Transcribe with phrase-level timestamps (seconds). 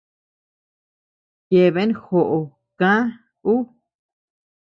[1.53, 2.39] Yeabean joʼo
[2.79, 2.91] kä
[3.53, 3.55] ú.